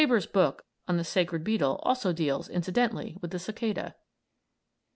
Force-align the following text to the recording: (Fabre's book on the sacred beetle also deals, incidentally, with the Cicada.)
(Fabre's 0.01 0.25
book 0.25 0.65
on 0.87 0.97
the 0.97 1.03
sacred 1.03 1.43
beetle 1.43 1.79
also 1.83 2.11
deals, 2.11 2.49
incidentally, 2.49 3.17
with 3.21 3.29
the 3.29 3.37
Cicada.) 3.37 3.93